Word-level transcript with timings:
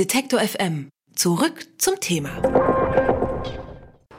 Detektor 0.00 0.40
FM. 0.40 0.88
Zurück 1.14 1.66
zum 1.76 2.00
Thema. 2.00 2.30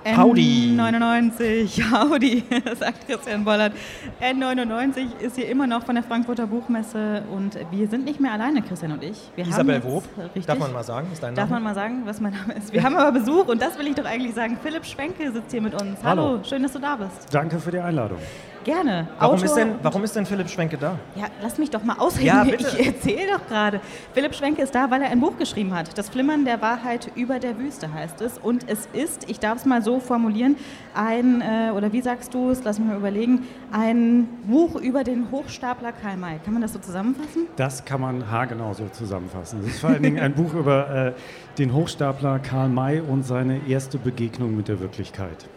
Howdy. 0.06 0.76
N99, 0.78 1.92
Howdy, 1.92 2.44
sagt 2.80 3.08
Christian 3.08 3.44
Bollert. 3.44 3.74
N99 4.22 5.18
ist 5.22 5.38
hier 5.38 5.48
immer 5.50 5.66
noch 5.66 5.84
von 5.84 5.96
der 5.96 6.04
Frankfurter 6.04 6.46
Buchmesse 6.46 7.24
und 7.32 7.58
wir 7.72 7.88
sind 7.88 8.06
nicht 8.06 8.20
mehr 8.20 8.32
alleine, 8.34 8.62
Christian 8.62 8.92
und 8.92 9.02
ich. 9.02 9.18
Wir 9.36 9.48
Isabel 9.48 9.84
Wob, 9.84 10.04
Richtig. 10.24 10.46
darf 10.46 10.60
man 10.60 10.72
mal 10.72 10.84
sagen, 10.84 11.08
ist 11.12 11.24
dein 11.24 11.34
Darf 11.34 11.50
Name? 11.50 11.62
man 11.64 11.74
mal 11.74 11.76
sagen, 11.76 12.04
was 12.06 12.22
mein 12.22 12.34
Name 12.34 12.54
ist? 12.54 12.72
Wir 12.72 12.84
haben 12.84 12.96
aber 12.96 13.12
Besuch 13.20 13.48
und 13.48 13.60
das 13.60 13.80
will 13.80 13.88
ich 13.88 13.96
doch 13.96 14.06
eigentlich 14.06 14.36
sagen. 14.36 14.60
Philipp 14.62 14.86
Schwenke 14.86 15.32
sitzt 15.32 15.50
hier 15.50 15.62
mit 15.64 15.74
uns. 15.74 15.98
Hallo, 16.04 16.24
Hallo. 16.28 16.44
schön, 16.44 16.62
dass 16.62 16.74
du 16.74 16.80
da 16.80 16.96
bist. 16.96 17.34
Danke 17.34 17.60
für 17.60 17.72
die 17.72 17.80
Einladung. 17.80 18.20
Gerne. 18.64 19.08
Warum 19.18 19.36
Autor 19.36 19.46
ist, 19.46 19.56
denn, 19.56 19.76
warum 19.82 20.04
ist 20.04 20.16
denn 20.16 20.26
Philipp 20.26 20.50
Schwenke 20.50 20.78
da? 20.78 20.98
Ja, 21.16 21.26
lass 21.42 21.58
mich 21.58 21.70
doch 21.70 21.84
mal 21.84 21.98
ausreden. 21.98 22.28
Ja. 22.28 22.46
Ich 22.62 22.88
erzähle 22.88 23.34
doch 23.34 23.48
gerade. 23.48 23.82
Philipp 24.14 24.36
Schwenke 24.36 24.62
ist 24.62 24.74
da, 24.76 24.90
weil 24.92 25.02
er 25.02 25.10
ein 25.10 25.20
Buch 25.20 25.38
geschrieben 25.38 25.74
hat. 25.74 25.98
Das 25.98 26.10
Flimmern 26.10 26.46
der 26.46 26.62
Wahrheit 26.62 27.12
über 27.16 27.40
der 27.40 27.58
Wüste 27.58 27.92
heißt 27.92 28.22
es. 28.22 28.38
Und 28.38 28.70
es 28.70 28.88
ist, 28.94 29.30
ich 29.30 29.40
darf 29.40 29.60
es 29.60 29.66
mal 29.66 29.82
so 29.82 30.00
formulieren, 30.00 30.56
ein, 30.94 31.42
äh, 31.42 31.72
oder 31.72 31.92
wie 31.92 32.02
sagst 32.02 32.34
du 32.34 32.50
es, 32.52 32.64
lass 32.64 32.80
mich 32.80 32.88
mal 32.88 32.98
überlegen, 32.98 33.48
ein 33.72 34.28
Buch 34.44 34.76
über 34.76 35.04
den 35.04 35.32
Hochstapler 35.32 35.92
Karl 35.92 36.18
May. 36.18 36.40
Kann 36.44 36.54
man 36.54 36.62
das 36.62 36.74
so 36.74 36.80
zusammenfassen? 36.80 37.48
Das 37.56 37.84
kann 37.84 38.02
man 38.02 38.30
haargenau 38.30 38.74
so 38.74 38.88
zusammenfassen. 38.90 39.62
Es 39.62 39.68
ist 39.68 39.80
vor 39.80 39.90
allen 39.90 40.04
Dingen 40.04 40.20
ein 40.20 40.34
Buch 40.34 40.54
über 40.54 41.08
äh, 41.08 41.14
den 41.58 41.74
Hochstapler 41.74 42.40
Karl 42.40 42.70
May 42.70 43.00
und 43.00 43.24
seine 43.24 43.68
erste 43.68 43.98
Begegnung 43.98 44.56
mit 44.56 44.68
der 44.68 44.80
Wirklichkeit. 44.80 45.48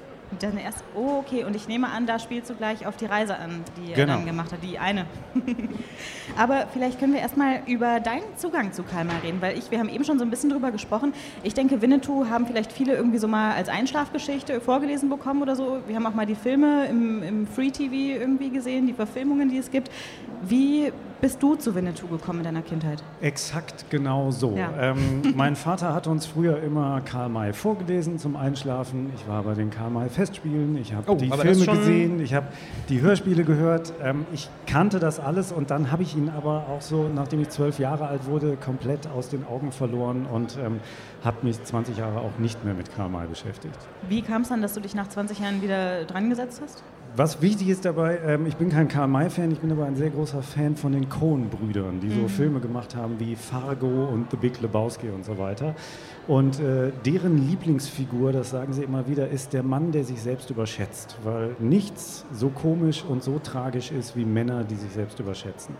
Dann 0.40 0.58
erst, 0.58 0.82
oh, 0.96 1.18
okay, 1.20 1.44
und 1.44 1.54
ich 1.54 1.68
nehme 1.68 1.88
an, 1.88 2.06
da 2.06 2.18
spielst 2.18 2.50
du 2.50 2.54
gleich 2.54 2.86
auf 2.86 2.96
die 2.96 3.06
Reise 3.06 3.36
an, 3.38 3.62
die 3.76 3.90
er 3.92 3.96
Genau. 3.96 4.14
dann 4.14 4.26
gemacht 4.26 4.52
hat, 4.52 4.62
die 4.62 4.78
eine. 4.78 5.06
Aber 6.36 6.66
vielleicht 6.72 6.98
können 6.98 7.12
wir 7.12 7.20
erstmal 7.20 7.60
über 7.66 8.00
deinen 8.00 8.24
Zugang 8.36 8.72
zu 8.72 8.82
Karl 8.82 9.04
May 9.04 9.14
reden, 9.22 9.40
weil 9.40 9.56
ich, 9.56 9.70
wir 9.70 9.78
haben 9.78 9.88
eben 9.88 10.04
schon 10.04 10.18
so 10.18 10.24
ein 10.24 10.30
bisschen 10.30 10.50
drüber 10.50 10.70
gesprochen. 10.72 11.12
Ich 11.42 11.54
denke, 11.54 11.80
Winnetou 11.82 12.26
haben 12.28 12.46
vielleicht 12.46 12.72
viele 12.72 12.94
irgendwie 12.94 13.18
so 13.18 13.28
mal 13.28 13.52
als 13.54 13.68
Einschlafgeschichte 13.68 14.60
vorgelesen 14.60 15.08
bekommen 15.08 15.42
oder 15.42 15.54
so. 15.54 15.78
Wir 15.86 15.94
haben 15.96 16.06
auch 16.06 16.14
mal 16.14 16.26
die 16.26 16.34
Filme 16.34 16.86
im, 16.86 17.22
im 17.22 17.46
Free 17.46 17.70
TV 17.70 17.94
irgendwie 18.20 18.50
gesehen, 18.50 18.86
die 18.86 18.92
Verfilmungen, 18.94 19.48
die 19.48 19.58
es 19.58 19.70
gibt. 19.70 19.90
Wie 20.42 20.92
bist 21.20 21.42
du 21.42 21.54
zu 21.54 21.74
Winnetou 21.74 22.06
gekommen 22.08 22.40
in 22.40 22.44
deiner 22.44 22.62
Kindheit? 22.62 23.02
Exakt 23.20 23.86
genau 23.90 24.30
so. 24.30 24.54
Ja. 24.56 24.70
Ähm, 24.78 25.22
mein 25.36 25.56
Vater 25.56 25.94
hat 25.94 26.06
uns 26.06 26.26
früher 26.26 26.62
immer 26.62 27.00
Karl 27.00 27.28
May 27.28 27.52
vorgelesen 27.52 28.18
zum 28.18 28.36
Einschlafen. 28.36 29.10
Ich 29.16 29.26
war 29.26 29.42
bei 29.42 29.54
den 29.54 29.70
Karl 29.70 29.90
May 29.90 30.08
Festspielen, 30.08 30.76
ich 30.76 30.92
habe 30.92 31.10
Oh, 31.10 31.14
die 31.14 31.30
Filme 31.30 31.66
gesehen, 31.66 32.20
ich 32.20 32.34
habe 32.34 32.48
die 32.88 33.00
Hörspiele 33.00 33.44
gehört. 33.44 33.92
Ähm, 34.02 34.26
ich 34.32 34.48
kannte 34.66 34.98
das 34.98 35.20
alles 35.20 35.52
und 35.52 35.70
dann 35.70 35.90
habe 35.90 36.02
ich 36.02 36.16
ihn 36.16 36.28
aber 36.28 36.66
auch 36.68 36.80
so, 36.82 37.08
nachdem 37.14 37.40
ich 37.40 37.48
zwölf 37.50 37.78
Jahre 37.78 38.06
alt 38.08 38.26
wurde, 38.26 38.56
komplett 38.56 39.06
aus 39.06 39.28
den 39.28 39.46
Augen 39.46 39.72
verloren 39.72 40.26
und 40.30 40.58
ähm, 40.64 40.80
habe 41.24 41.38
mich 41.46 41.62
20 41.62 41.96
Jahre 41.96 42.20
auch 42.20 42.38
nicht 42.38 42.64
mehr 42.64 42.74
mit 42.74 42.94
Karl 42.94 43.08
May 43.08 43.26
beschäftigt. 43.26 43.78
Wie 44.08 44.22
kam 44.22 44.42
es 44.42 44.48
dann, 44.48 44.60
dass 44.62 44.74
du 44.74 44.80
dich 44.80 44.94
nach 44.94 45.08
20 45.08 45.38
Jahren 45.40 45.62
wieder 45.62 46.04
dran 46.04 46.28
gesetzt 46.28 46.60
hast? 46.62 46.82
Was 47.16 47.40
wichtig 47.40 47.68
ist 47.68 47.84
dabei, 47.84 48.18
ähm, 48.26 48.44
ich 48.46 48.56
bin 48.56 48.70
kein 48.70 48.88
Karl 48.88 49.06
May-Fan, 49.06 49.52
ich 49.52 49.60
bin 49.60 49.70
aber 49.70 49.84
ein 49.84 49.94
sehr 49.94 50.10
großer 50.10 50.42
Fan 50.42 50.74
von 50.74 50.90
den 50.90 51.08
Coen-Brüdern, 51.08 52.00
die 52.00 52.10
so 52.10 52.26
Filme 52.26 52.58
gemacht 52.58 52.96
haben 52.96 53.20
wie 53.20 53.36
Fargo 53.36 54.06
und 54.06 54.32
The 54.32 54.36
Big 54.36 54.60
Lebowski 54.60 55.10
und 55.10 55.24
so 55.24 55.38
weiter. 55.38 55.76
Und 56.26 56.58
äh, 56.58 56.90
deren 57.06 57.48
Lieblingsfigur, 57.48 58.32
das 58.32 58.50
sagen 58.50 58.72
sie 58.72 58.82
immer 58.82 59.06
wieder, 59.06 59.28
ist 59.28 59.52
der 59.52 59.62
Mann, 59.62 59.92
der 59.92 60.02
sich 60.02 60.20
selbst 60.20 60.50
überschätzt, 60.50 61.16
weil 61.22 61.54
nichts 61.60 62.24
so 62.32 62.48
komisch 62.48 63.04
und 63.08 63.22
so 63.22 63.38
tragisch 63.38 63.92
ist 63.92 64.16
wie 64.16 64.24
Männer, 64.24 64.64
die 64.64 64.74
sich 64.74 64.90
selbst 64.90 65.20
überschätzen. 65.20 65.76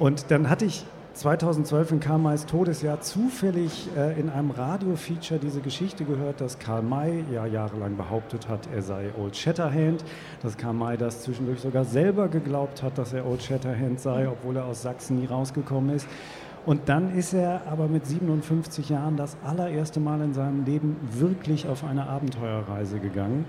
Und 0.00 0.32
dann 0.32 0.50
hatte 0.50 0.64
ich 0.64 0.84
2012 1.14 1.92
in 1.92 2.00
Karl 2.00 2.18
Mays 2.18 2.46
Todesjahr 2.46 3.00
zufällig 3.00 3.88
äh, 3.96 4.18
in 4.18 4.30
einem 4.30 4.50
Radio-Feature 4.50 5.38
diese 5.38 5.60
Geschichte 5.60 6.04
gehört, 6.04 6.40
dass 6.40 6.58
Karl 6.58 6.82
May 6.82 7.24
ja 7.30 7.44
jahrelang 7.44 7.96
behauptet 7.96 8.48
hat, 8.48 8.60
er 8.74 8.82
sei 8.82 9.10
Old 9.18 9.36
Shatterhand, 9.36 10.04
dass 10.42 10.56
Karl 10.56 10.72
May 10.72 10.96
das 10.96 11.22
zwischendurch 11.22 11.60
sogar 11.60 11.84
selber 11.84 12.28
geglaubt 12.28 12.82
hat, 12.82 12.96
dass 12.96 13.12
er 13.12 13.26
Old 13.26 13.42
Shatterhand 13.42 14.00
sei, 14.00 14.26
obwohl 14.26 14.56
er 14.56 14.64
aus 14.64 14.82
Sachsen 14.82 15.20
nie 15.20 15.26
rausgekommen 15.26 15.94
ist. 15.94 16.08
Und 16.64 16.88
dann 16.88 17.14
ist 17.14 17.34
er 17.34 17.62
aber 17.66 17.88
mit 17.88 18.06
57 18.06 18.88
Jahren 18.88 19.16
das 19.16 19.36
allererste 19.44 20.00
Mal 20.00 20.20
in 20.22 20.32
seinem 20.32 20.64
Leben 20.64 20.96
wirklich 21.10 21.68
auf 21.68 21.84
eine 21.84 22.06
Abenteuerreise 22.06 23.00
gegangen 23.00 23.44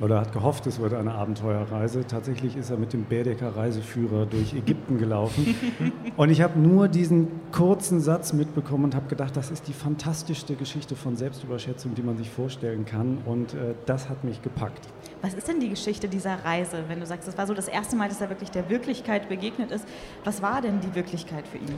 oder 0.00 0.20
hat 0.20 0.32
gehofft, 0.32 0.66
es 0.66 0.80
wird 0.80 0.94
eine 0.94 1.12
Abenteuerreise. 1.14 2.06
Tatsächlich 2.06 2.56
ist 2.56 2.70
er 2.70 2.78
mit 2.78 2.92
dem 2.92 3.04
Baedeker 3.04 3.54
Reiseführer 3.56 4.26
durch 4.26 4.54
Ägypten 4.54 4.98
gelaufen. 4.98 5.54
Und 6.16 6.30
ich 6.30 6.40
habe 6.40 6.58
nur 6.58 6.88
diesen 6.88 7.28
kurzen 7.52 8.00
Satz 8.00 8.32
mitbekommen 8.32 8.84
und 8.84 8.94
habe 8.94 9.08
gedacht, 9.08 9.36
das 9.36 9.50
ist 9.50 9.66
die 9.66 9.72
fantastischste 9.72 10.54
Geschichte 10.54 10.94
von 10.94 11.16
Selbstüberschätzung, 11.16 11.94
die 11.94 12.02
man 12.02 12.16
sich 12.16 12.30
vorstellen 12.30 12.84
kann. 12.84 13.18
Und 13.26 13.54
äh, 13.54 13.74
das 13.86 14.08
hat 14.08 14.24
mich 14.24 14.40
gepackt. 14.42 14.86
Was 15.22 15.34
ist 15.34 15.48
denn 15.48 15.60
die 15.60 15.68
Geschichte 15.68 16.08
dieser 16.08 16.44
Reise, 16.44 16.84
wenn 16.88 17.00
du 17.00 17.06
sagst, 17.06 17.28
das 17.28 17.36
war 17.36 17.46
so 17.46 17.54
das 17.54 17.68
erste 17.68 17.96
Mal, 17.96 18.08
dass 18.08 18.20
er 18.20 18.30
wirklich 18.30 18.50
der 18.50 18.68
Wirklichkeit 18.70 19.28
begegnet 19.28 19.70
ist? 19.70 19.86
Was 20.24 20.40
war 20.42 20.62
denn 20.62 20.80
die 20.80 20.94
Wirklichkeit 20.94 21.46
für 21.46 21.58
ihn? 21.58 21.74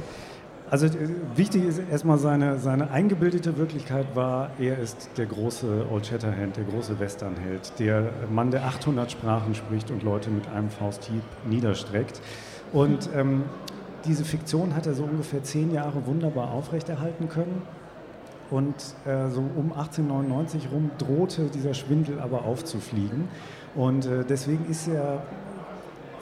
Also 0.73 0.87
äh, 0.87 0.91
wichtig 1.37 1.67
ist 1.67 1.83
erstmal 1.91 2.17
seine, 2.17 2.59
seine 2.59 2.91
eingebildete 2.91 3.59
Wirklichkeit 3.59 4.07
war, 4.17 4.53
er 4.59 4.79
ist 4.79 5.11
der 5.19 5.27
große 5.27 5.85
Old 5.93 6.07
Shatterhand, 6.07 6.57
der 6.57 6.65
große 6.65 6.99
Westernheld, 6.99 7.79
der 7.79 8.11
Mann, 8.31 8.51
der 8.51 8.65
800 8.65 9.13
Sprachen 9.13 9.55
spricht 9.55 9.91
und 9.91 10.03
Leute 10.03 10.31
mit 10.31 10.49
einem 10.49 10.71
Fausthieb 10.71 11.21
niederstreckt. 11.47 12.23
Und 12.73 13.11
ähm, 13.15 13.45
diese 14.07 14.25
Fiktion 14.25 14.75
hat 14.75 14.87
er 14.87 14.95
so 14.95 15.03
ungefähr 15.03 15.43
zehn 15.43 15.75
Jahre 15.75 16.07
wunderbar 16.07 16.51
aufrechterhalten 16.53 17.29
können. 17.29 17.61
Und 18.51 18.75
äh, 19.05 19.29
so 19.29 19.41
um 19.41 19.75
1899 19.75 20.69
rum 20.73 20.91
drohte 20.97 21.51
dieser 21.51 21.75
Schwindel 21.75 22.19
aber 22.19 22.47
aufzufliegen. 22.47 23.29
Und 23.75 24.07
äh, 24.07 24.25
deswegen 24.27 24.65
ist 24.71 24.89
er 24.89 25.23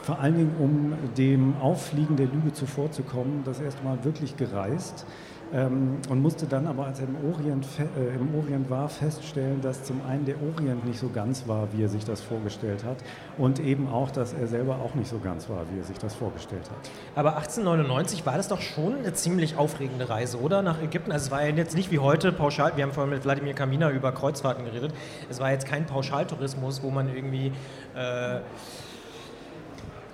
vor 0.03 0.19
allen 0.21 0.37
Dingen, 0.37 0.55
um 0.59 1.15
dem 1.16 1.56
Auffliegen 1.61 2.16
der 2.16 2.27
Lüge 2.27 2.53
zuvorzukommen, 2.53 3.43
das 3.44 3.61
erste 3.61 3.83
Mal 3.84 4.03
wirklich 4.05 4.37
gereist 4.37 5.06
ähm, 5.53 5.99
und 6.09 6.22
musste 6.22 6.47
dann 6.47 6.66
aber, 6.66 6.87
als 6.87 7.00
er 7.00 7.09
im 7.09 7.16
Orient, 7.28 7.66
äh, 7.78 8.15
im 8.15 8.34
Orient 8.34 8.71
war, 8.71 8.89
feststellen, 8.89 9.60
dass 9.60 9.83
zum 9.83 10.00
einen 10.06 10.25
der 10.25 10.37
Orient 10.43 10.84
nicht 10.84 10.99
so 10.99 11.09
ganz 11.09 11.49
war, 11.49 11.69
wie 11.72 11.83
er 11.83 11.89
sich 11.89 12.05
das 12.05 12.21
vorgestellt 12.21 12.84
hat 12.84 12.99
und 13.37 13.59
eben 13.59 13.89
auch, 13.89 14.10
dass 14.10 14.33
er 14.33 14.47
selber 14.47 14.77
auch 14.77 14.94
nicht 14.94 15.09
so 15.09 15.19
ganz 15.19 15.49
war, 15.49 15.65
wie 15.72 15.81
er 15.81 15.84
sich 15.84 15.99
das 15.99 16.15
vorgestellt 16.15 16.71
hat. 16.71 16.91
Aber 17.15 17.37
1899 17.37 18.25
war 18.27 18.37
das 18.37 18.49
doch 18.49 18.60
schon 18.60 18.99
eine 18.99 19.12
ziemlich 19.12 19.56
aufregende 19.56 20.09
Reise, 20.09 20.41
oder? 20.41 20.62
Nach 20.62 20.81
Ägypten. 20.81 21.10
Also 21.12 21.27
es 21.27 21.31
war 21.31 21.44
ja 21.44 21.55
jetzt 21.55 21.75
nicht 21.75 21.91
wie 21.91 21.99
heute 21.99 22.33
pauschal, 22.33 22.77
wir 22.77 22.84
haben 22.84 22.93
vorhin 22.93 23.12
mit 23.12 23.25
Wladimir 23.25 23.55
Kamina 23.55 23.91
über 23.91 24.12
Kreuzfahrten 24.12 24.65
geredet. 24.65 24.93
Es 25.28 25.41
war 25.41 25.50
jetzt 25.50 25.66
kein 25.66 25.87
Pauschaltourismus, 25.87 26.83
wo 26.83 26.91
man 26.91 27.12
irgendwie 27.15 27.53
äh, 27.97 28.41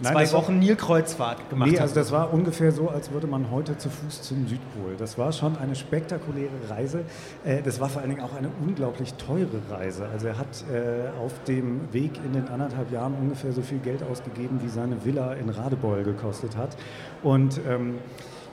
Nein, 0.01 0.12
zwei 0.12 0.33
Wochen 0.33 0.59
Nilkreuzfahrt 0.59 1.49
gemacht 1.49 1.71
Nee, 1.71 1.79
also 1.79 1.95
das 1.95 2.12
war 2.12 2.33
ungefähr 2.33 2.71
so, 2.73 2.89
als 2.91 3.11
würde 3.12 3.27
man 3.27 3.51
heute 3.51 3.79
zu 3.79 3.89
Fuß 3.89 4.23
zum 4.23 4.47
Südpol. 4.47 4.95
Das 4.99 5.17
war 5.17 5.33
schon 5.33 5.57
eine 5.57 5.75
spektakuläre 5.75 6.51
Reise. 6.69 7.05
Äh, 7.45 7.62
Das 7.62 7.81
war 7.81 7.89
vor 7.89 8.03
allen 8.03 8.11
Dingen 8.11 8.23
auch 8.23 8.34
eine 8.37 8.51
unglaublich 8.61 9.15
teure 9.15 9.61
Reise. 9.71 10.07
Also 10.12 10.27
er 10.29 10.39
hat 10.39 10.65
äh, 10.71 11.09
auf 11.25 11.33
dem 11.45 11.93
Weg 11.93 12.12
in 12.25 12.33
den 12.34 12.49
anderthalb 12.49 12.93
Jahren 12.93 13.15
ungefähr 13.15 13.53
so 13.53 13.62
viel 13.62 13.79
Geld 13.79 14.03
ausgegeben, 14.03 14.61
wie 14.62 14.69
seine 14.69 15.05
Villa 15.05 15.33
in 15.33 15.49
Radebeul 15.49 16.03
gekostet 16.05 16.57
hat. 16.57 16.77
Und 17.23 17.61
ähm, 17.69 17.95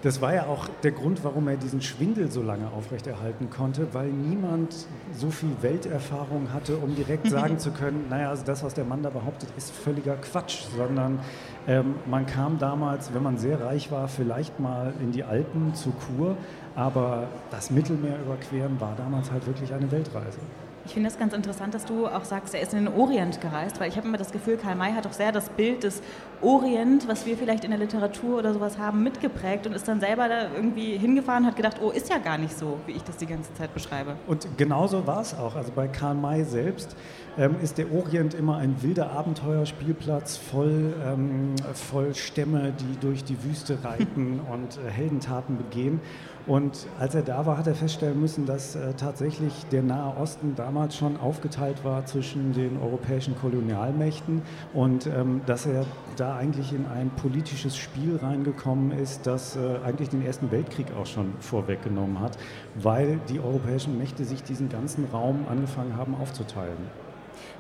das 0.04 0.22
war 0.22 0.34
ja 0.34 0.48
auch 0.48 0.68
der 0.84 0.92
Grund, 0.92 1.24
warum 1.24 1.48
er 1.48 1.56
diesen 1.56 1.82
Schwindel 1.82 2.30
so 2.30 2.42
lange 2.42 2.68
aufrechterhalten 2.68 3.50
konnte, 3.50 3.94
weil 3.94 4.10
niemand 4.10 4.86
so 5.14 5.32
viel 5.32 5.50
Welterfahrung 5.62 6.52
hatte, 6.54 6.76
um 6.76 6.94
direkt 6.94 7.28
sagen 7.30 7.58
zu 7.58 7.72
können, 7.72 8.08
naja, 8.10 8.30
also 8.30 8.44
das, 8.46 8.64
was 8.64 8.74
der 8.74 8.84
Mann 8.84 9.02
da 9.02 9.10
behauptet, 9.10 9.50
ist 9.56 9.72
völliger 9.72 10.18
Quatsch, 10.18 10.64
sondern 10.76 11.20
ähm, 11.68 11.96
man 12.06 12.26
kam 12.26 12.60
damals, 12.60 13.14
wenn 13.14 13.24
man 13.24 13.38
sehr 13.38 13.62
reich 13.62 13.92
war, 13.92 14.10
vielleicht 14.10 14.60
mal 14.60 14.94
in 15.00 15.14
die 15.14 15.24
Alpen 15.24 15.74
zu 15.74 15.92
Kur, 15.92 16.36
aber 16.76 17.28
das 17.50 17.72
Mittelmeer 17.72 18.20
überqueren 18.20 18.82
war 18.82 18.96
damals 18.98 19.32
halt 19.32 19.48
wirklich 19.48 19.74
eine 19.74 19.90
Weltreise. 19.90 20.40
Ich 20.86 20.94
finde 20.94 21.08
es 21.08 21.18
ganz 21.18 21.34
interessant, 21.34 21.74
dass 21.74 21.86
du 21.86 22.08
auch 22.08 22.26
sagst, 22.26 22.54
er 22.54 22.62
ist 22.62 22.74
in 22.74 22.84
den 22.84 22.94
Orient 22.94 23.40
gereist, 23.40 23.80
weil 23.80 23.88
ich 23.88 23.96
habe 23.96 24.08
immer 24.08 24.18
das 24.18 24.34
Gefühl, 24.34 24.58
Karl 24.58 24.76
May 24.76 24.92
hat 24.92 25.06
doch 25.06 25.14
sehr 25.14 25.32
das 25.32 25.50
Bild 25.50 25.84
des 25.84 26.02
Orient, 26.42 27.08
was 27.08 27.26
wir 27.26 27.38
vielleicht 27.38 27.64
in 27.64 27.72
der 27.72 27.80
Literatur 27.80 28.40
oder 28.40 28.54
sowas 28.54 28.78
haben, 28.78 29.02
mitgeprägt 29.02 29.66
und 29.66 29.72
ist 29.72 29.88
dann 29.88 30.02
selber 30.02 30.28
da 30.28 30.52
irgendwie 30.54 30.98
hingefahren 30.98 31.44
und 31.44 31.52
hat 31.52 31.56
gedacht, 31.56 31.78
oh, 31.82 31.90
ist 31.90 32.10
ja 32.10 32.18
gar 32.18 32.38
nicht 32.38 32.58
so, 32.58 32.80
wie 32.86 32.92
ich 32.92 33.04
das 33.04 33.16
die 33.16 33.28
ganze 33.28 33.54
Zeit 33.54 33.74
beschreibe. 33.74 34.18
Und 34.28 34.46
genauso 34.58 35.08
war 35.08 35.22
es 35.22 35.34
auch. 35.34 35.56
Also 35.56 35.72
bei 35.74 35.88
Karl 35.88 36.16
May 36.16 36.44
selbst 36.44 36.98
ähm, 37.38 37.56
ist 37.62 37.78
der 37.78 37.90
Orient 37.94 38.34
immer 38.34 38.58
ein 38.58 38.82
wilder 38.84 39.12
Abenteuerspielplatz 39.12 40.36
voll, 40.36 40.94
ähm, 41.06 41.56
voll 41.74 42.14
Stämme, 42.14 42.74
die 42.78 43.00
durch 43.00 43.24
die 43.24 43.42
Wüste 43.44 43.84
reiten 43.86 44.42
und 44.52 44.78
äh, 44.78 44.92
Heldentaten 44.92 45.58
begehen. 45.58 46.02
Und 46.46 46.88
als 47.00 47.16
er 47.16 47.22
da 47.22 47.46
war, 47.46 47.58
hat 47.58 47.68
er 47.68 47.76
feststellen 47.76 48.20
müssen, 48.20 48.46
dass 48.46 48.76
äh, 48.76 48.94
tatsächlich 48.96 49.54
der 49.72 49.82
Nahe 49.82 50.18
Osten 50.18 50.56
damals 50.56 50.98
schon 50.98 51.18
aufgeteilt 51.18 51.86
war 51.86 52.06
zwischen 52.06 52.52
den 52.52 52.78
europäischen 52.82 53.38
Kolonialmächten 53.38 54.42
und 54.74 55.08
ähm, 55.08 55.42
dass 55.46 55.66
er 55.66 55.86
da 56.18 56.36
eigentlich 56.36 56.74
in 56.74 56.86
ein 56.86 57.12
politisches 57.12 57.78
Spiel 57.78 58.18
reingekommen 58.22 58.92
ist, 58.92 59.26
das 59.26 59.56
äh, 59.56 59.78
eigentlich 59.86 60.10
den 60.10 60.26
Ersten 60.26 60.52
Weltkrieg 60.52 60.88
auch 61.00 61.06
schon 61.06 61.34
vorweggenommen 61.40 62.20
hat, 62.20 62.38
weil 62.76 63.22
die 63.30 63.40
europäischen 63.40 63.98
Mächte 63.98 64.26
sich 64.26 64.44
diesen 64.44 64.68
ganzen 64.68 65.06
Raum 65.14 65.46
angefangen 65.50 65.96
haben 65.96 66.14
aufzuteilen. 66.16 66.78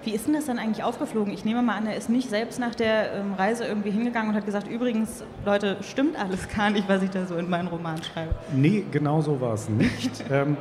Wie 0.05 0.11
ist 0.11 0.27
denn 0.27 0.33
das 0.33 0.45
dann 0.45 0.59
eigentlich 0.59 0.83
aufgeflogen? 0.83 1.33
Ich 1.33 1.45
nehme 1.45 1.61
mal 1.61 1.77
an, 1.77 1.87
er 1.87 1.95
ist 1.95 2.09
nicht 2.09 2.29
selbst 2.29 2.59
nach 2.59 2.75
der 2.75 3.13
ähm, 3.13 3.33
Reise 3.33 3.65
irgendwie 3.65 3.91
hingegangen 3.91 4.29
und 4.29 4.35
hat 4.35 4.45
gesagt, 4.45 4.67
übrigens, 4.67 5.23
Leute, 5.45 5.77
stimmt 5.81 6.19
alles 6.19 6.49
gar 6.49 6.69
nicht, 6.69 6.89
was 6.89 7.01
ich 7.03 7.09
da 7.09 7.25
so 7.25 7.35
in 7.35 7.49
meinen 7.49 7.67
Roman 7.67 8.01
schreibe. 8.03 8.35
Nee, 8.53 8.83
genau 8.91 9.21
so 9.21 9.39
war 9.39 9.53
es 9.53 9.69
nicht. 9.69 10.23
ähm, 10.31 10.57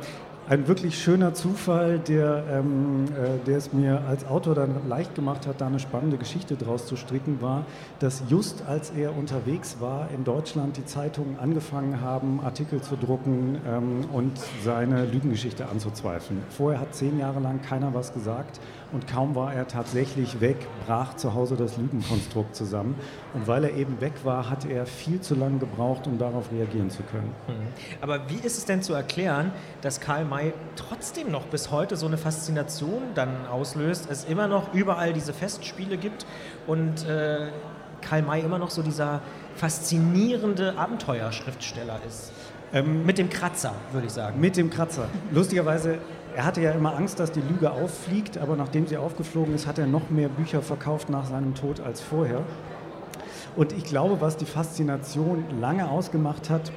ein 0.47 0.67
wirklich 0.67 1.01
schöner 1.01 1.33
Zufall, 1.33 1.99
der, 1.99 2.43
ähm, 2.51 3.05
äh, 3.05 3.45
der 3.45 3.57
es 3.57 3.71
mir 3.71 4.01
als 4.07 4.25
Autor 4.27 4.55
dann 4.55 4.89
leicht 4.89 5.15
gemacht 5.15 5.47
hat, 5.47 5.61
da 5.61 5.67
eine 5.67 5.79
spannende 5.79 6.17
Geschichte 6.17 6.57
draus 6.57 6.85
zu 6.85 6.97
stricken, 6.97 7.41
war, 7.41 7.65
dass 7.99 8.23
just 8.27 8.65
als 8.67 8.91
er 8.91 9.15
unterwegs 9.15 9.77
war 9.79 10.09
in 10.13 10.25
Deutschland 10.25 10.75
die 10.75 10.85
Zeitungen 10.85 11.39
angefangen 11.39 12.01
haben, 12.01 12.41
Artikel 12.43 12.81
zu 12.81 12.97
drucken 12.97 13.57
ähm, 13.65 14.05
und 14.11 14.37
seine 14.63 15.05
Lügengeschichte 15.05 15.69
anzuzweifeln. 15.69 16.41
Vorher 16.49 16.81
hat 16.81 16.93
zehn 16.93 17.19
Jahre 17.19 17.39
lang 17.39 17.61
keiner 17.61 17.93
was 17.93 18.13
gesagt 18.13 18.59
und 18.93 19.07
kaum 19.07 19.35
war 19.35 19.53
er 19.53 19.67
tatsächlich 19.67 20.39
weg, 20.39 20.55
brach 20.85 21.15
zu 21.15 21.33
Hause 21.33 21.57
das 21.57 21.77
Lügenkonstrukt 21.77 22.55
zusammen. 22.55 22.95
Und 23.33 23.47
weil 23.47 23.63
er 23.63 23.73
eben 23.73 23.99
weg 23.99 24.13
war, 24.23 24.49
hat 24.49 24.65
er 24.65 24.85
viel 24.85 25.19
zu 25.19 25.35
lange 25.35 25.57
gebraucht, 25.57 26.07
um 26.07 26.17
darauf 26.19 26.51
reagieren 26.51 26.89
zu 26.91 27.01
können. 27.03 27.33
Mhm. 27.47 27.67
Aber 28.01 28.29
wie 28.29 28.35
ist 28.35 28.57
es 28.57 28.65
denn 28.65 28.83
zu 28.83 28.93
erklären, 28.93 29.51
dass 29.81 29.99
Karl 29.99 30.25
May 30.25 30.53
trotzdem 30.75 31.31
noch 31.31 31.45
bis 31.45 31.71
heute 31.71 31.97
so 31.97 32.05
eine 32.05 32.17
Faszination 32.17 33.01
dann 33.15 33.47
auslöst, 33.47 34.07
es 34.09 34.25
immer 34.25 34.47
noch 34.47 34.73
überall 34.73 35.13
diese 35.13 35.33
Festspiele 35.33 35.97
gibt 35.97 36.25
und 36.67 37.05
äh, 37.07 37.47
Karl 38.01 38.21
May 38.21 38.41
immer 38.41 38.59
noch 38.59 38.69
so 38.69 38.83
dieser 38.83 39.21
faszinierende 39.55 40.77
Abenteuerschriftsteller 40.77 41.99
ist? 42.07 42.31
Ähm, 42.73 43.05
mit 43.05 43.17
dem 43.17 43.29
Kratzer, 43.29 43.73
würde 43.91 44.07
ich 44.07 44.13
sagen. 44.13 44.39
Mit 44.39 44.57
dem 44.57 44.69
Kratzer. 44.69 45.07
Lustigerweise 45.31 45.99
er 46.35 46.45
hatte 46.45 46.61
ja 46.61 46.71
immer 46.71 46.95
Angst, 46.95 47.19
dass 47.19 47.31
die 47.31 47.41
Lüge 47.41 47.71
auffliegt, 47.71 48.39
aber 48.39 48.55
nachdem 48.55 48.87
sie 48.87 48.97
aufgeflogen 48.97 49.53
ist, 49.53 49.67
hat 49.67 49.77
er 49.77 49.85
noch 49.85 50.09
mehr 50.09 50.29
Bücher 50.29 50.63
verkauft 50.63 51.09
nach 51.09 51.25
seinem 51.25 51.53
Tod 51.53 51.79
als 51.79 52.01
vorher. 52.01 52.41
Und 53.55 53.71
ich 53.71 53.83
glaube, 53.83 54.19
was 54.19 54.35
die 54.35 54.45
Faszination 54.45 55.43
lange 55.59 55.87
ausgemacht 55.87 56.49
hat, 56.49 56.71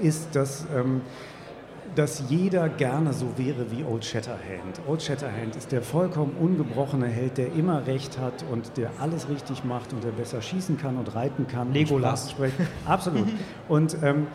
ist, 0.00 0.34
dass 0.34 0.66
ähm, 0.74 1.02
dass 1.94 2.24
jeder 2.28 2.68
gerne 2.68 3.12
so 3.12 3.26
wäre 3.36 3.70
wie 3.70 3.84
Old 3.84 4.04
Shatterhand. 4.04 4.80
Old 4.88 5.02
Shatterhand 5.02 5.56
ist 5.56 5.72
der 5.72 5.82
vollkommen 5.82 6.36
ungebrochene 6.40 7.06
Held, 7.06 7.38
der 7.38 7.52
immer 7.52 7.86
recht 7.86 8.18
hat 8.18 8.44
und 8.50 8.76
der 8.76 8.90
alles 8.98 9.28
richtig 9.28 9.64
macht 9.64 9.92
und 9.92 10.02
der 10.02 10.10
besser 10.10 10.40
schießen 10.40 10.78
kann 10.78 10.96
und 10.96 11.14
reiten 11.14 11.46
kann. 11.46 11.72
Legolas. 11.72 12.34
Absolut. 12.86 13.28
Und 13.68 13.96
ähm, 14.02 14.26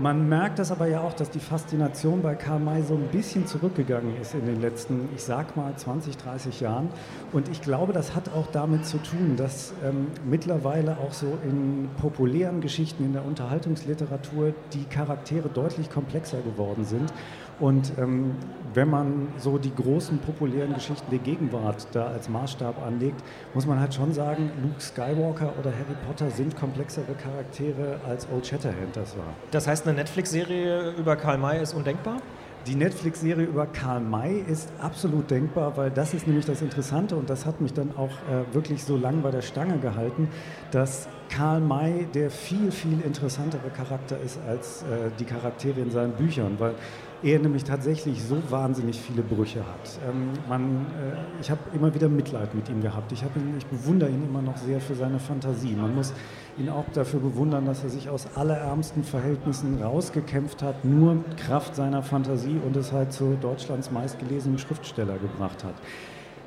man 0.00 0.28
merkt 0.28 0.58
das 0.58 0.72
aber 0.72 0.86
ja 0.86 1.00
auch, 1.00 1.12
dass 1.12 1.30
die 1.30 1.40
Faszination 1.40 2.22
bei 2.22 2.34
Karl 2.34 2.60
May 2.60 2.82
so 2.82 2.94
ein 2.94 3.08
bisschen 3.08 3.46
zurückgegangen 3.46 4.20
ist 4.20 4.34
in 4.34 4.46
den 4.46 4.60
letzten, 4.60 5.08
ich 5.14 5.22
sag 5.22 5.56
mal, 5.56 5.74
20, 5.76 6.16
30 6.16 6.60
Jahren. 6.60 6.88
Und 7.32 7.48
ich 7.48 7.60
glaube, 7.60 7.92
das 7.92 8.14
hat 8.14 8.28
auch 8.30 8.46
damit 8.52 8.86
zu 8.86 8.98
tun, 8.98 9.36
dass 9.36 9.72
ähm, 9.84 10.08
mittlerweile 10.24 10.98
auch 10.98 11.12
so 11.12 11.38
in 11.44 11.88
populären 12.00 12.60
Geschichten, 12.60 13.04
in 13.04 13.12
der 13.12 13.24
Unterhaltungsliteratur 13.24 14.54
die 14.72 14.84
Charaktere 14.84 15.48
deutlich 15.48 15.90
komplexer 15.90 16.40
geworden 16.40 16.84
sind. 16.84 17.12
Und 17.60 17.92
ähm, 17.98 18.34
wenn 18.74 18.90
man 18.90 19.28
so 19.38 19.58
die 19.58 19.72
großen 19.72 20.18
populären 20.18 20.74
Geschichten 20.74 21.10
der 21.10 21.20
Gegenwart 21.20 21.86
da 21.92 22.06
als 22.06 22.28
Maßstab 22.28 22.84
anlegt, 22.84 23.22
muss 23.54 23.66
man 23.66 23.78
halt 23.78 23.94
schon 23.94 24.12
sagen, 24.12 24.50
Luke 24.62 24.80
Skywalker 24.80 25.52
oder 25.60 25.70
Harry 25.70 25.96
Potter 26.06 26.30
sind 26.30 26.56
komplexere 26.56 27.14
Charaktere 27.14 28.00
als 28.08 28.26
Old 28.32 28.46
Shatterhand 28.46 28.96
das 28.96 29.16
war. 29.16 29.34
Das 29.50 29.68
heißt, 29.68 29.81
eine 29.86 29.96
Netflix-Serie 29.96 30.92
über 30.98 31.16
Karl 31.16 31.38
May 31.38 31.62
ist 31.62 31.74
undenkbar? 31.74 32.18
Die 32.66 32.76
Netflix-Serie 32.76 33.44
über 33.44 33.66
Karl 33.66 34.00
May 34.00 34.44
ist 34.46 34.68
absolut 34.80 35.30
denkbar, 35.30 35.76
weil 35.76 35.90
das 35.90 36.14
ist 36.14 36.28
nämlich 36.28 36.46
das 36.46 36.62
Interessante 36.62 37.16
und 37.16 37.28
das 37.28 37.44
hat 37.44 37.60
mich 37.60 37.72
dann 37.72 37.90
auch 37.96 38.10
äh, 38.10 38.54
wirklich 38.54 38.84
so 38.84 38.96
lang 38.96 39.22
bei 39.22 39.32
der 39.32 39.42
Stange 39.42 39.78
gehalten, 39.78 40.28
dass 40.70 41.08
Karl 41.28 41.60
May 41.60 42.06
der 42.14 42.30
viel, 42.30 42.70
viel 42.70 43.00
interessantere 43.00 43.68
Charakter 43.70 44.16
ist 44.20 44.38
als 44.46 44.82
äh, 44.82 45.10
die 45.18 45.24
Charaktere 45.24 45.80
in 45.80 45.90
seinen 45.90 46.12
Büchern, 46.12 46.54
weil 46.58 46.74
er 47.22 47.38
nämlich 47.38 47.64
tatsächlich 47.64 48.22
so 48.22 48.42
wahnsinnig 48.50 49.00
viele 49.00 49.22
Brüche 49.22 49.60
hat. 49.60 49.98
Ähm, 50.08 50.30
man, 50.48 50.86
äh, 50.86 51.40
ich 51.40 51.50
habe 51.50 51.60
immer 51.74 51.94
wieder 51.94 52.08
Mitleid 52.08 52.54
mit 52.54 52.68
ihm 52.68 52.80
gehabt. 52.80 53.12
Ich, 53.12 53.22
ihn, 53.22 53.54
ich 53.56 53.66
bewundere 53.66 54.10
ihn 54.10 54.24
immer 54.24 54.42
noch 54.42 54.56
sehr 54.56 54.80
für 54.80 54.94
seine 54.94 55.18
Fantasie. 55.18 55.74
Man 55.74 55.94
muss 55.94 56.12
ihn 56.58 56.68
auch 56.68 56.84
dafür 56.92 57.20
bewundern, 57.20 57.64
dass 57.66 57.84
er 57.84 57.90
sich 57.90 58.08
aus 58.08 58.26
allerärmsten 58.34 59.04
Verhältnissen 59.04 59.80
rausgekämpft 59.82 60.62
hat, 60.62 60.84
nur 60.84 61.24
Kraft 61.36 61.76
seiner 61.76 62.02
Fantasie 62.02 62.60
und 62.64 62.76
es 62.76 62.92
halt 62.92 63.12
zu 63.12 63.36
Deutschlands 63.40 63.90
meistgelesenen 63.90 64.58
Schriftsteller 64.58 65.18
gebracht 65.18 65.64
hat. 65.64 65.74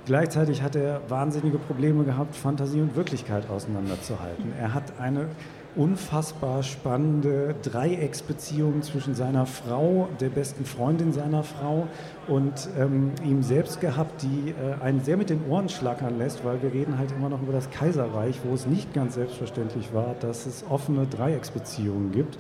Gleichzeitig 0.06 0.62
hat 0.62 0.76
er 0.76 1.02
wahnsinnige 1.10 1.58
Probleme 1.58 2.04
gehabt, 2.04 2.36
Fantasie 2.36 2.82
und 2.82 2.96
Wirklichkeit 2.96 3.50
auseinanderzuhalten. 3.50 4.54
Er 4.60 4.76
hat 4.76 5.00
eine 5.00 5.30
unfassbar 5.76 6.64
spannende 6.64 7.56
Dreiecksbeziehung 7.62 8.82
zwischen 8.82 9.16
seiner 9.16 9.46
Frau, 9.46 10.08
der 10.20 10.30
besten 10.30 10.66
Freundin 10.66 11.14
seiner 11.14 11.44
Frau 11.44 11.88
und 12.28 12.70
ähm, 12.78 13.12
ihm 13.24 13.44
selbst 13.44 13.82
gehabt, 13.82 14.24
die 14.24 14.52
äh, 14.52 14.82
einen 14.84 15.02
sehr 15.02 15.18
mit 15.18 15.30
den 15.30 15.46
Ohren 15.50 15.70
schlackern 15.70 16.18
lässt, 16.18 16.46
weil 16.46 16.62
wir 16.62 16.74
reden 16.74 16.98
halt 16.98 17.12
immer 17.12 17.30
noch 17.30 17.42
über 17.42 17.54
das 17.54 17.70
Kaiserreich, 17.70 18.40
wo 18.44 18.54
es 18.54 18.66
nicht 18.66 18.94
ganz 18.94 19.16
selbstverständlich 19.16 19.94
war, 19.94 20.16
dass 20.20 20.46
es 20.46 20.64
offene 20.70 21.06
Dreiecksbeziehungen 21.08 22.12
gibt. 22.12 22.38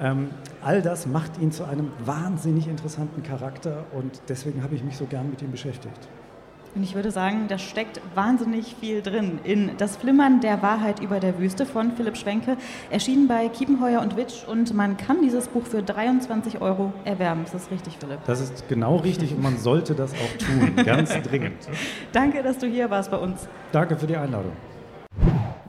Ähm, 0.00 0.30
all 0.62 0.80
das 0.80 1.06
macht 1.06 1.38
ihn 1.38 1.52
zu 1.52 1.64
einem 1.64 1.92
wahnsinnig 2.04 2.68
interessanten 2.68 3.22
Charakter 3.22 3.84
und 3.92 4.22
deswegen 4.28 4.62
habe 4.62 4.74
ich 4.74 4.82
mich 4.82 4.96
so 4.96 5.04
gern 5.04 5.28
mit 5.30 5.42
ihm 5.42 5.50
beschäftigt. 5.50 6.08
Und 6.74 6.84
ich 6.84 6.94
würde 6.94 7.10
sagen, 7.10 7.46
da 7.48 7.58
steckt 7.58 8.00
wahnsinnig 8.14 8.76
viel 8.80 9.02
drin 9.02 9.40
in 9.42 9.72
Das 9.78 9.96
Flimmern 9.96 10.40
der 10.40 10.62
Wahrheit 10.62 11.00
über 11.00 11.18
der 11.18 11.38
Wüste 11.38 11.66
von 11.66 11.92
Philipp 11.92 12.16
Schwenke, 12.16 12.56
erschienen 12.90 13.26
bei 13.26 13.48
Kiepenheuer 13.48 14.00
und 14.00 14.16
Witsch 14.16 14.46
und 14.46 14.72
man 14.74 14.96
kann 14.96 15.20
dieses 15.22 15.48
Buch 15.48 15.66
für 15.66 15.82
23 15.82 16.60
Euro 16.60 16.92
erwerben. 17.04 17.42
Ist 17.44 17.54
das 17.54 17.70
richtig, 17.70 17.96
Philipp? 17.98 18.20
Das 18.26 18.40
ist 18.40 18.68
genau 18.68 18.96
richtig 18.96 19.32
und 19.34 19.42
man 19.42 19.58
sollte 19.58 19.94
das 19.94 20.12
auch 20.12 20.46
tun, 20.46 20.84
ganz 20.84 21.10
dringend. 21.22 21.68
Danke, 22.12 22.42
dass 22.42 22.58
du 22.58 22.66
hier 22.66 22.88
warst 22.88 23.10
bei 23.10 23.18
uns. 23.18 23.48
Danke 23.72 23.96
für 23.96 24.06
die 24.06 24.16
Einladung. 24.16 24.52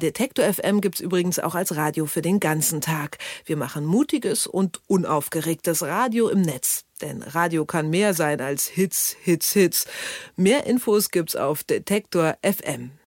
Detektor 0.02 0.52
FM 0.52 0.82
gibt's 0.82 1.00
übrigens 1.00 1.40
auch 1.40 1.56
als 1.56 1.76
Radio 1.76 2.06
für 2.06 2.22
den 2.22 2.40
ganzen 2.40 2.82
Tag. 2.82 3.18
Wir 3.46 3.56
machen 3.56 3.86
mutiges 3.86 4.48
und 4.48 4.82
unaufgeregtes 4.88 5.84
Radio 5.84 6.28
im 6.28 6.42
Netz. 6.42 6.84
Denn 7.02 7.22
Radio 7.22 7.66
kann 7.66 7.90
mehr 7.90 8.14
sein 8.14 8.42
als 8.42 8.68
Hits, 8.68 9.16
Hits, 9.22 9.54
Hits. 9.54 9.86
Mehr 10.36 10.66
Infos 10.66 11.10
gibt's 11.10 11.36
auf 11.36 11.64
Detektor 11.64 12.36
FM. 12.44 12.92